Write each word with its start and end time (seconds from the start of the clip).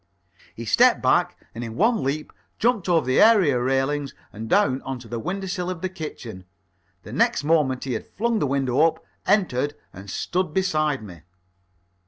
He 0.55 0.65
stepped 0.65 0.99
back, 1.03 1.37
and 1.53 1.63
in 1.63 1.75
one 1.75 2.01
leap 2.03 2.33
jumped 2.57 2.89
over 2.89 3.05
the 3.05 3.21
area 3.21 3.61
railings 3.61 4.15
and 4.33 4.49
down 4.49 4.81
on 4.81 4.97
to 4.97 5.07
the 5.07 5.19
window 5.19 5.45
sill 5.45 5.69
of 5.69 5.83
the 5.83 5.89
kitchen. 5.89 6.45
The 7.03 7.13
next 7.13 7.43
moment 7.43 7.83
he 7.83 7.93
had 7.93 8.07
flung 8.07 8.39
the 8.39 8.47
window 8.47 8.81
up, 8.87 9.05
entered, 9.27 9.75
and 9.93 10.09
stood 10.09 10.55
beside 10.55 11.03
me. 11.03 11.21